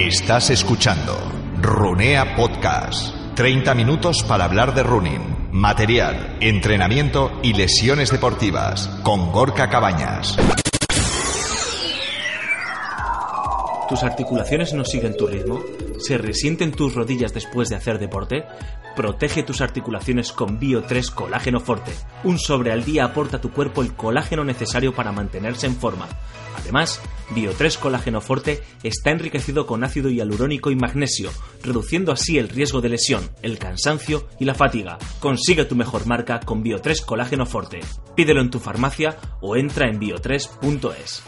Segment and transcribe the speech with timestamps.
[0.00, 1.14] Estás escuchando
[1.60, 3.14] Runea Podcast.
[3.34, 10.38] 30 minutos para hablar de running, material, entrenamiento y lesiones deportivas con Gorka Cabañas.
[13.90, 15.64] ¿Tus articulaciones no siguen tu ritmo?
[15.98, 18.44] ¿Se resienten tus rodillas después de hacer deporte?
[18.94, 21.90] Protege tus articulaciones con Bio3 Colágeno Forte.
[22.22, 26.06] Un sobre al día aporta a tu cuerpo el colágeno necesario para mantenerse en forma.
[26.56, 27.00] Además,
[27.34, 31.32] Bio3 Colágeno Forte está enriquecido con ácido hialurónico y magnesio,
[31.64, 34.98] reduciendo así el riesgo de lesión, el cansancio y la fatiga.
[35.18, 37.80] Consigue tu mejor marca con Bio3 Colágeno Forte.
[38.14, 41.24] Pídelo en tu farmacia o entra en bio3.es.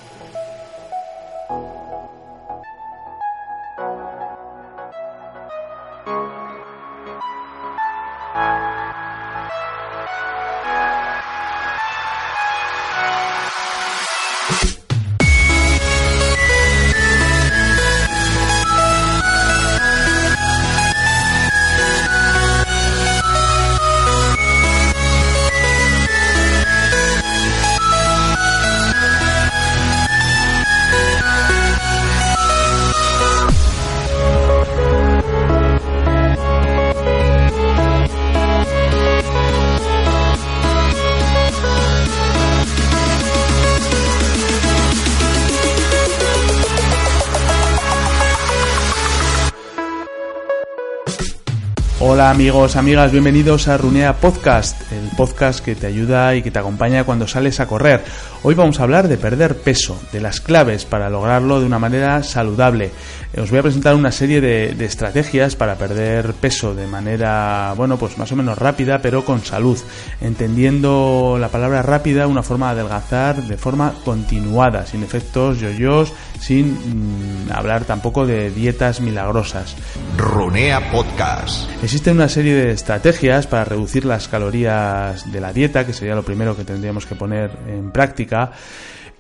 [52.13, 56.59] Hola amigos, amigas, bienvenidos a Runea Podcast, el podcast que te ayuda y que te
[56.59, 58.05] acompaña cuando sales a correr.
[58.43, 62.23] Hoy vamos a hablar de perder peso, de las claves para lograrlo de una manera
[62.23, 62.91] saludable.
[63.37, 67.97] Os voy a presentar una serie de, de estrategias para perder peso de manera, bueno,
[67.97, 69.79] pues más o menos rápida, pero con salud.
[70.21, 77.47] Entendiendo la palabra rápida, una forma de adelgazar de forma continuada, sin efectos yoyos, sin
[77.47, 79.77] mm, hablar tampoco de dietas milagrosas.
[80.19, 81.71] Runea Podcast.
[81.83, 86.23] Existe una serie de estrategias para reducir las calorías de la dieta, que sería lo
[86.23, 88.53] primero que tendríamos que poner en práctica.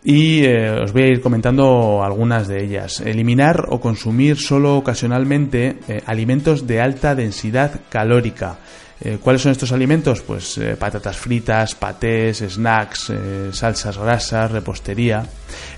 [0.04, 3.00] Y eh, os voy a ir comentando algunas de ellas.
[3.00, 8.58] Eliminar o consumir solo ocasionalmente eh, alimentos de alta densidad calórica.
[9.04, 10.22] Eh, ¿Cuáles son estos alimentos?
[10.22, 15.26] Pues eh, patatas fritas, patés, snacks, eh, salsas grasas, repostería.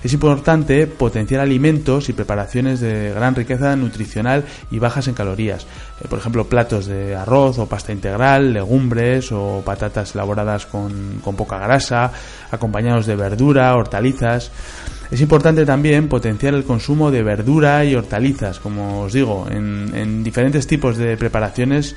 [0.03, 5.65] Es importante potenciar alimentos y preparaciones de gran riqueza nutricional y bajas en calorías.
[6.07, 11.57] Por ejemplo, platos de arroz o pasta integral, legumbres o patatas elaboradas con, con poca
[11.57, 12.11] grasa,
[12.51, 14.51] acompañados de verdura, hortalizas.
[15.11, 20.23] Es importante también potenciar el consumo de verdura y hortalizas, como os digo, en, en
[20.23, 21.95] diferentes tipos de preparaciones,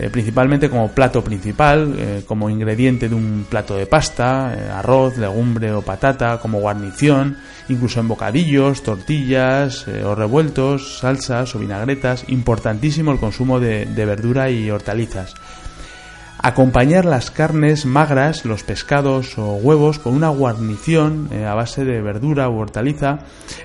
[0.00, 5.18] eh, principalmente como plato principal, eh, como ingrediente de un plato de pasta, eh, arroz,
[5.18, 7.36] legumbre o patata, como guarnición,
[7.68, 12.24] incluso en bocadillos, tortillas o revueltos, salsas o vinagretas.
[12.28, 15.34] Importantísimo el consumo de, verdura y hortalizas.
[16.40, 22.48] Acompañar las carnes magras, los pescados o huevos con una guarnición a base de verdura
[22.48, 23.18] u hortaliza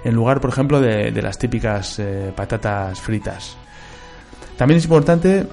[0.03, 2.01] en lugar, por ejemplo, de, las típicas
[2.35, 3.55] patatas fritas.
[4.57, 5.45] También es importante,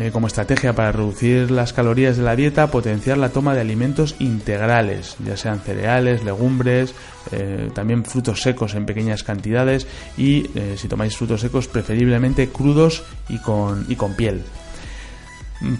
[0.00, 4.14] eh, como estrategia para reducir las calorías de la dieta, potenciar la toma de alimentos
[4.18, 6.94] integrales, ya sean cereales, legumbres,
[7.32, 13.02] eh, también frutos secos en pequeñas cantidades y, eh, si tomáis frutos secos, preferiblemente crudos
[13.28, 14.42] y con, y con piel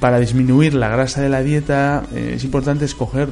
[0.00, 3.28] para disminuir la grasa de la dieta es importante escoger,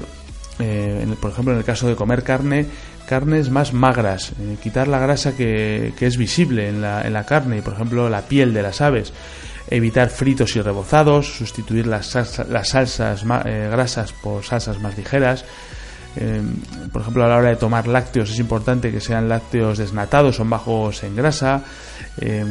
[0.57, 2.67] por ejemplo, en el caso de comer carne,
[3.09, 4.33] carnes más magras,
[4.63, 8.23] quitar la grasa que, que es visible en la, en la carne, por ejemplo, la
[8.23, 9.13] piel de las aves.
[9.69, 15.45] Evitar fritos y rebozados, sustituir las, salsa- las salsas eh, grasas por salsas más ligeras.
[16.17, 16.41] Eh,
[16.93, 20.49] por ejemplo, a la hora de tomar lácteos es importante que sean lácteos desnatados, son
[20.49, 21.63] bajos en grasa.
[22.21, 22.45] Eh,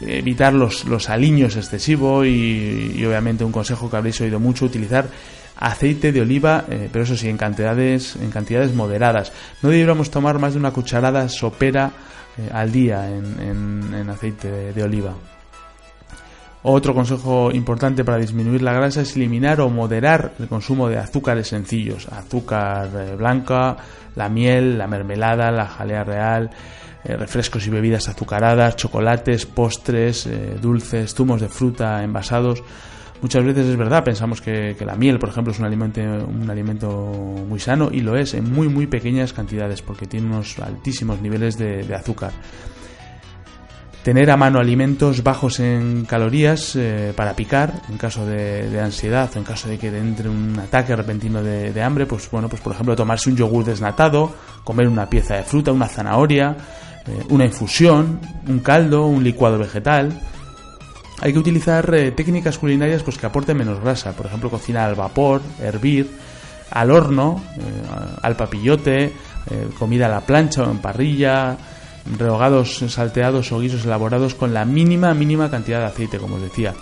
[0.00, 5.06] evitar los, los aliños excesivos y, y obviamente un consejo que habréis oído mucho, utilizar
[5.58, 9.32] aceite de oliva, eh, pero eso sí, en cantidades, en cantidades moderadas.
[9.62, 11.92] No deberíamos tomar más de una cucharada sopera
[12.36, 13.40] eh, al día en,
[13.94, 15.14] en- aceite de oliva.
[16.68, 21.46] Otro consejo importante para disminuir la grasa es eliminar o moderar el consumo de azúcares
[21.46, 23.76] sencillos, azúcar eh, blanca,
[24.16, 26.50] la miel, la mermelada, la jalea real,
[27.04, 32.64] eh, refrescos y bebidas azucaradas, chocolates, postres, eh, dulces, zumos de fruta envasados.
[33.22, 36.88] Muchas veces es verdad, pensamos que, la miel, por ejemplo, es un alimento, un alimento
[37.48, 41.58] muy sano y lo es en muy muy pequeñas cantidades porque tiene unos altísimos niveles
[41.58, 42.32] de azúcar.
[44.06, 49.38] Tener a mano alimentos bajos en calorías eh, para picar en caso de, ansiedad o
[49.38, 52.72] en caso de que entre un ataque repentino de, de hambre, pues bueno, pues por
[52.72, 54.32] ejemplo tomarse un yogur desnatado,
[54.62, 56.56] comer una pieza de fruta, una zanahoria,
[57.04, 60.16] eh, una infusión, un caldo, un licuado vegetal.
[61.20, 64.94] Hay que utilizar eh, técnicas culinarias pues, que aporten menos grasa, por ejemplo, cocinar al
[64.94, 66.08] vapor, hervir,
[66.70, 67.42] al horno,
[68.22, 69.12] al papillote,
[69.80, 71.56] comida a la plancha o en parrilla,
[72.18, 76.74] rehogados, salteados o guisos elaborados con la mínima, mínima cantidad de aceite, como os decía.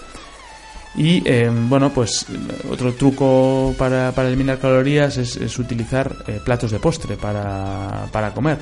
[0.96, 2.26] Y eh, bueno, pues
[2.70, 8.58] otro truco para, eliminar calorías es, utilizar eh, platos de postre para, para, comer.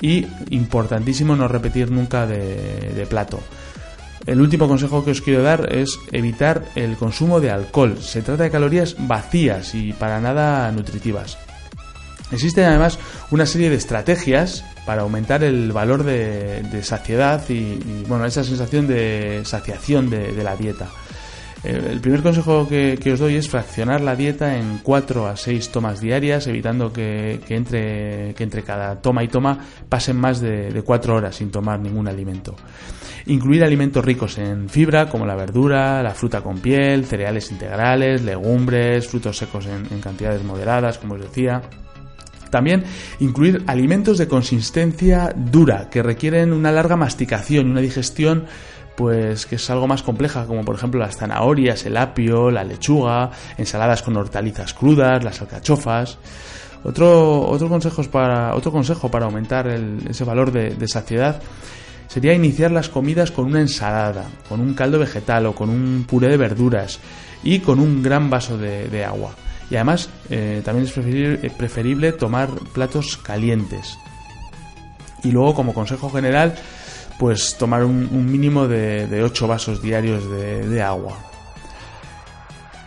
[0.00, 3.40] Y importantísimo no repetir nunca de, de, plato.
[4.26, 7.96] El último consejo que os quiero dar es evitar el consumo de alcohol.
[8.00, 11.38] Se trata de calorías vacías y para nada nutritivas.
[12.34, 12.98] Existen además
[13.30, 19.42] una serie de estrategias para aumentar el valor de, saciedad y, bueno, esa sensación de
[19.44, 20.88] saciación de, la dieta.
[21.62, 25.70] Eh, el primer consejo que, os doy es fraccionar la dieta en 4 a 6
[25.70, 29.58] tomas diarias, evitando que, entre, que entre cada toma y toma
[29.88, 32.56] pasen más de, de 4 horas sin tomar ningún alimento.
[33.26, 39.06] Incluir alimentos ricos en fibra, como la verdura, la fruta con piel, cereales integrales, legumbres,
[39.06, 41.62] frutos secos en cantidades moderadas, como os decía
[42.54, 42.84] también
[43.18, 48.44] incluir alimentos de consistencia dura que requieren una larga masticación y una digestión
[48.94, 53.32] pues que es algo más compleja, como por ejemplo las zanahorias, el apio, la lechuga,
[53.58, 56.16] ensaladas con hortalizas crudas, las alcachofas.
[56.84, 57.68] Otro, otro,
[58.12, 61.42] para, otro consejo para aumentar ese valor de, saciedad
[62.06, 66.28] sería iniciar las comidas con una ensalada, con un caldo vegetal o con un puré
[66.28, 67.00] de verduras
[67.42, 69.34] y con un gran vaso de agua.
[69.70, 73.98] Y además eh, también es eh, preferible, tomar platos calientes.
[75.22, 76.54] Y luego como consejo general,
[77.18, 81.18] pues tomar un, mínimo de, 8 vasos diarios de, agua.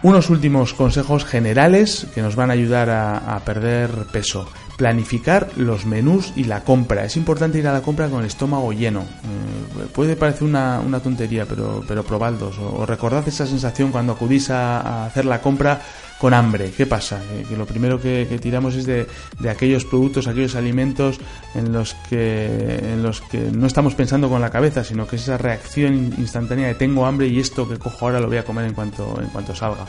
[0.03, 4.47] Unos últimos consejos generales que nos van a ayudar a, perder peso.
[4.77, 7.03] Planificar los menús y la compra.
[7.03, 9.01] Es importante ir a la compra con el estómago lleno.
[9.01, 12.57] Eh, puede parecer una, tontería, pero, pero probadlos.
[12.59, 15.81] O, recordad esa sensación cuando acudís a hacer la compra
[16.18, 16.71] con hambre.
[16.75, 17.21] ¿Qué pasa?
[17.47, 19.07] Que, lo primero que, tiramos es de,
[19.50, 21.19] aquellos productos, aquellos alimentos
[21.56, 25.24] en los, que, en los que no estamos pensando con la cabeza, sino que es
[25.24, 28.65] esa reacción instantánea de tengo hambre y esto que cojo ahora lo voy a comer
[28.65, 29.85] en cuanto, en cuanto salga.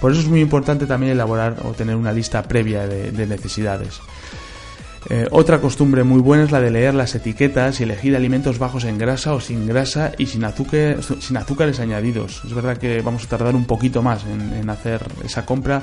[0.00, 4.00] Por eso es muy importante también elaborar o tener una lista previa de necesidades.
[5.08, 8.84] Eh, otra costumbre muy buena es la de leer las etiquetas y elegir alimentos bajos
[8.84, 12.42] en grasa o sin grasa y sin, azúcar, sin azúcares añadidos.
[12.44, 15.82] Es verdad que vamos a tardar un poquito más en, hacer esa compra,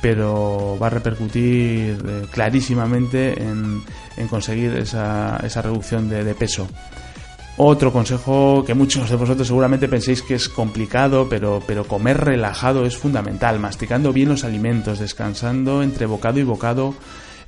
[0.00, 3.82] pero va a repercutir eh, clarísimamente en,
[4.30, 6.68] conseguir esa, reducción de, peso.
[7.64, 12.84] Otro consejo que muchos de vosotros seguramente penséis que es complicado, pero, pero comer relajado
[12.84, 16.92] es fundamental, masticando bien los alimentos, descansando entre bocado y bocado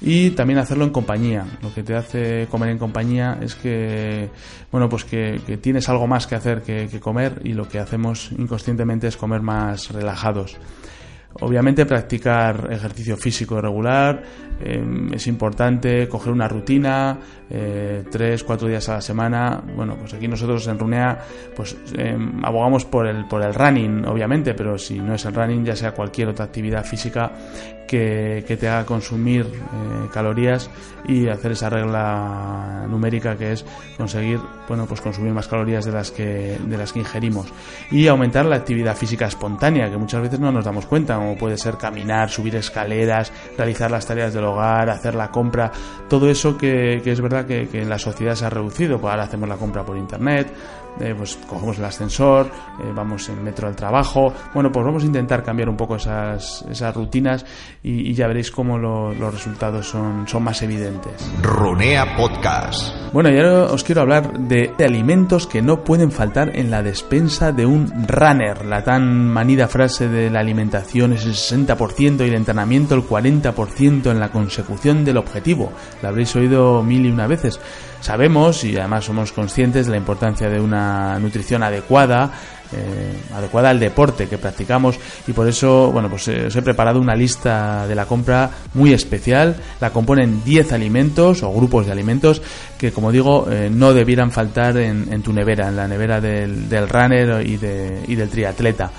[0.01, 1.59] y también hacerlo en compañía.
[1.63, 4.31] Lo que te hace comer en compañía es que,
[4.71, 8.31] bueno, pues que, tienes algo más que hacer que, que comer y lo que hacemos
[8.39, 10.57] inconscientemente es comer más relajados.
[11.41, 14.23] Obviamente practicar ejercicio físico regular,
[14.61, 17.19] em, es importante coger una rutina,
[17.51, 19.61] eh, tres, cuatro días a la semana.
[19.75, 21.19] Bueno, pues aquí nosotros en Runea
[21.57, 25.65] pues em, abogamos por el, por el running, obviamente, pero si no es el running,
[25.65, 27.33] ya sea cualquier otra actividad física
[27.87, 30.71] que, que te haga consumir eh, calorías
[31.07, 33.65] y hacer esa regla numérica que es
[33.97, 37.47] conseguir, bueno, pues consumir más calorías de las que, de las que ingerimos.
[37.91, 41.59] Y aumentar la actividad física espontánea, que muchas veces no nos damos cuenta como puede
[41.59, 45.71] ser caminar, subir escaleras, realizar las tareas del hogar, hacer la compra,
[46.09, 49.49] todo eso que, es verdad que, en la sociedad se ha reducido, pues ahora hacemos
[49.49, 50.53] la compra por internet,
[51.01, 54.33] eh, pues cogemos el ascensor, eh, vamos en metro al trabajo.
[54.53, 57.45] Bueno, pues vamos a intentar cambiar un poco esas, esas rutinas
[57.83, 61.33] y, ya veréis cómo los resultados son, son más evidentes.
[61.43, 62.95] Runea Podcast.
[63.13, 67.53] Bueno, y ahora os quiero hablar de, alimentos que no pueden faltar en la despensa
[67.53, 68.65] de un runner.
[68.65, 74.11] La tan manida frase de la alimentación es el 60% y el entrenamiento el 40%
[74.11, 75.73] en la consecución del objetivo.
[76.03, 77.61] La habréis oído mil y una veces.
[78.01, 80.84] Sabemos y además somos conscientes de la importancia de una
[81.21, 82.33] nutrición adecuada,
[82.73, 87.01] eh, adecuada al deporte que practicamos y por eso, bueno, pues eh, os he preparado
[87.01, 89.57] una lista de la compra muy especial.
[89.81, 92.43] La componen 10 alimentos o grupos de alimentos
[92.79, 96.89] que, como digo, eh, no debieran faltar en, tu nevera, en la nevera del, del
[96.89, 98.91] runner y, de, y del triatleta.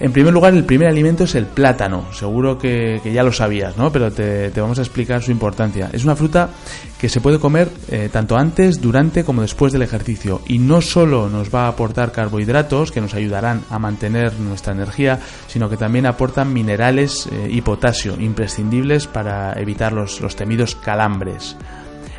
[0.00, 2.12] En primer lugar, el primer alimento es el plátano.
[2.12, 3.92] Seguro que, ya lo sabías, ¿no?
[3.92, 5.90] Pero te, vamos a explicar su importancia.
[5.92, 6.50] Es una fruta
[6.98, 10.40] que se puede comer eh, tanto antes, durante como después del ejercicio.
[10.46, 15.20] Y no solo nos va a aportar carbohidratos que nos ayudarán a mantener nuestra energía,
[15.46, 21.56] sino que también aportan minerales eh, y potasio imprescindibles para evitar los, los temidos calambres.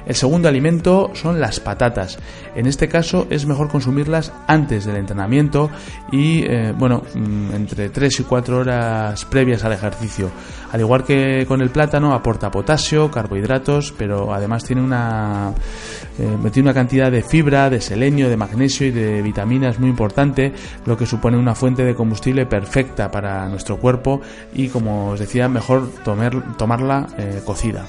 [0.06, 2.18] El segundo alimento son las patatas.
[2.56, 5.70] En este caso es mejor consumirlas antes del entrenamiento
[6.12, 10.30] y, eh, bueno, mm, entre 3 y 4 horas previas al ejercicio.
[10.72, 15.54] Al igual que con el plátano, aporta potasio, carbohidratos, pero además tiene una,
[16.20, 20.52] eh, tiene una cantidad de fibra, de selenio, de magnesio y de vitaminas muy importante,
[20.86, 24.22] lo que supone una fuente de combustible perfecta para nuestro cuerpo
[24.54, 27.86] y, como os decía, mejor tomarla eh, cocida.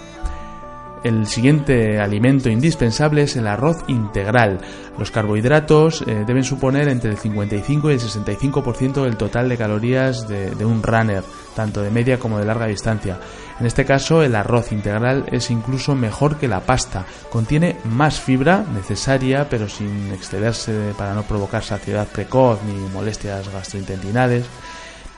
[1.04, 4.58] El siguiente alimento indispensable es el arroz integral.
[4.99, 10.26] Los carbohidratos eh, deben suponer entre el 55 y el 65% del total de calorías
[10.26, 11.23] de, un runner,
[11.54, 13.20] tanto de media como de larga distancia.
[13.61, 17.04] En este caso, el arroz integral es incluso mejor que la pasta.
[17.30, 24.46] Contiene más fibra necesaria, pero sin excederse para no provocar saciedad precoz ni molestias gastrointestinales.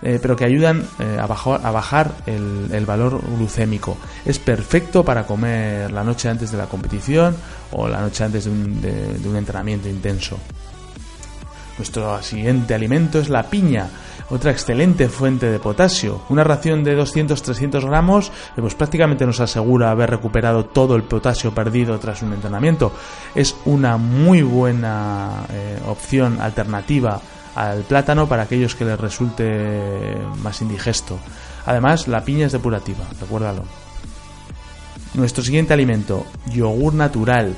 [0.02, 3.96] Eh, pero que ayudan eh, a, bajar, el, valor glucémico.
[4.24, 7.34] Es perfecto para comer la noche antes de la competición
[7.72, 10.38] o la noche antes de un, entrenamiento intenso.
[11.78, 13.88] Nuestro siguiente alimento es la piña,
[14.30, 16.22] otra excelente fuente de potasio.
[16.30, 21.54] Una ración de 200-300 gramos eh, pues prácticamente nos asegura haber recuperado todo el potasio
[21.54, 22.92] perdido tras un entrenamiento.
[23.34, 25.46] Es una muy buena
[25.86, 27.20] opción alternativa
[27.56, 31.18] al plátano para aquellos que les resulte más indigesto.
[31.64, 33.64] Además, la piña es depurativa, recuérdalo.
[35.14, 37.54] Nuestro siguiente alimento, yogur natural,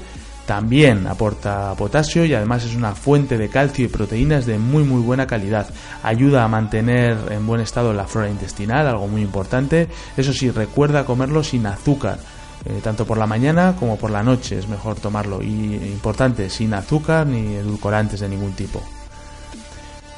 [0.47, 5.03] también aporta potasio y además es una fuente de calcio y proteínas de muy muy
[5.03, 5.69] buena calidad.
[6.05, 9.89] Ayuda a mantener en buen estado la flora intestinal, algo muy importante.
[10.17, 12.21] Eso sí, recuerda comerlo sin azúcar.
[12.65, 16.75] Eh, tanto por la mañana como por la noche es mejor tomarlo y importante sin
[16.75, 18.83] azúcar ni edulcorantes de ningún tipo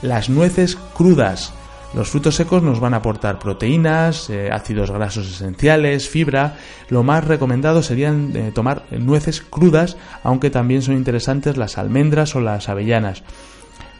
[0.02, 1.52] las nueces crudas.
[1.92, 6.56] Los frutos secos nos van a aportar proteínas, eh, ácidos grasos esenciales, fibra.
[6.88, 12.40] Lo más recomendado serían eh, tomar nueces crudas, aunque también son interesantes las almendras o
[12.40, 13.24] las avellanas.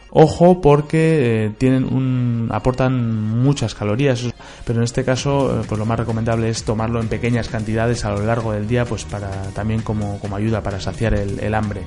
[0.09, 4.25] Ojo porque eh, tienen un, aportan muchas calorías,
[4.65, 8.25] pero en este caso pues lo más recomendable es tomarlo en pequeñas cantidades a lo
[8.25, 11.81] largo del día, pues para también como, ayuda para saciar el hambre.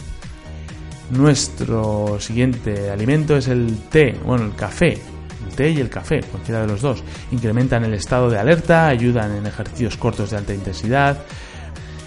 [1.11, 4.99] Nuestro siguiente alimento es el té, bueno, el café.
[5.47, 7.05] El té y el café, cualquiera de los dos.
[7.31, 11.19] Incrementan el estado de alerta, ayudan en ejercicios cortos de alta intensidad,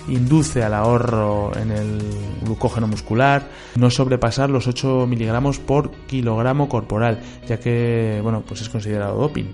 [0.07, 1.99] induce al ahorro en el
[2.43, 8.69] glucógeno muscular, no sobrepasar los 8 miligramos por kilogramo corporal, ya que bueno, pues es
[8.69, 9.45] considerado doping.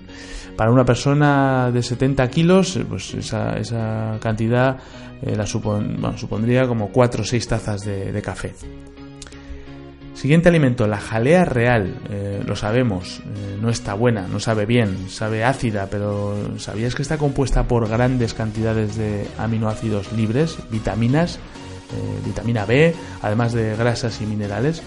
[0.56, 4.78] Para una persona de 70 kilos, pues esa, esa cantidad
[5.20, 8.54] eh, la supondría como 4 o 6 tazas de café.
[10.14, 11.96] Siguiente alimento, la jalea real.
[12.08, 17.02] Eh, lo sabemos, eh, no está buena, no sabe bien, sabe ácida, pero ¿sabías que
[17.02, 24.20] está compuesta por grandes cantidades de aminoácidos libres, vitaminas, eh, vitamina B, además de grasas
[24.20, 24.82] y minerales?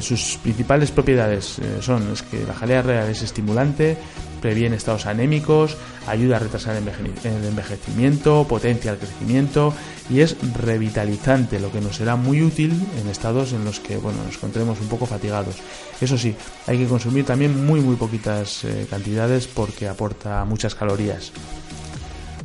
[0.00, 3.96] sus principales propiedades son es que la jalea real es estimulante,
[4.40, 5.76] previene estados anémicos,
[6.08, 9.72] ayuda a retrasar el envejecimiento, potencia el crecimiento
[10.10, 14.22] y es revitalizante, lo que nos será muy útil en estados en los que bueno,
[14.24, 15.56] nos encontremos un poco fatigados.
[16.00, 16.34] Eso sí,
[16.66, 21.32] hay que consumir también muy muy poquitas eh, cantidades porque aporta muchas calorías.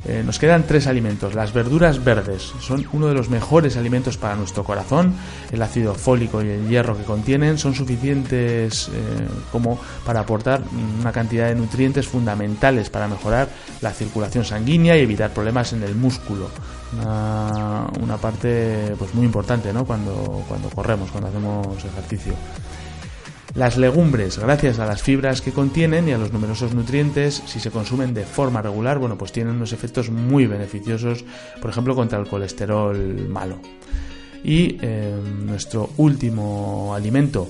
[0.05, 1.33] Eh, nos quedan tres alimentos.
[1.33, 5.13] Las verduras verdes son uno de los mejores alimentos para nuestro corazón.
[5.51, 8.91] El ácido fólico y el hierro que contienen son suficientes eh,
[9.51, 10.61] como para aportar
[10.99, 13.47] una cantidad de nutrientes fundamentales para mejorar
[13.81, 16.49] la circulación sanguínea y evitar problemas en el músculo.
[16.99, 19.85] Una, parte pues muy importante ¿no?
[19.85, 22.33] cuando, cuando corremos, cuando hacemos ejercicio.
[23.55, 27.69] Las legumbres, gracias a las fibras que contienen y a los numerosos nutrientes, si se
[27.69, 31.23] consumen de forma regular, bueno, pues tienen unos efectos muy beneficiosos,
[31.61, 33.59] por ejemplo, contra el colesterol malo.
[34.43, 37.47] Y eh, nuestro último alimento,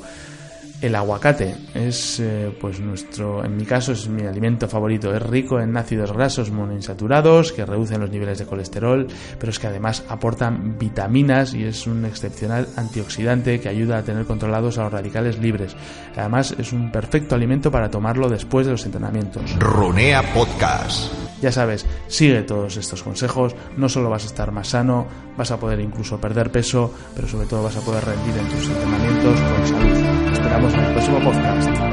[0.83, 5.15] el aguacate es, eh, pues nuestro, en mi caso es mi alimento favorito.
[5.15, 9.07] Es rico en ácidos grasos monoinsaturados que reducen los niveles de colesterol,
[9.39, 14.25] pero es que además aportan vitaminas y es un excepcional antioxidante que ayuda a tener
[14.25, 15.73] controlados a los radicales libres.
[16.17, 19.55] Además es un perfecto alimento para tomarlo después de los entrenamientos.
[19.59, 21.13] Runea Podcast.
[21.41, 25.59] Ya sabes, sigue todos estos consejos, no solo vas a estar más sano, vas a
[25.59, 29.67] poder incluso perder peso, pero sobre todo vas a poder rendir en tus entrenamientos con
[29.67, 30.12] salud
[30.53, 31.92] esperamos en el próximo podcast.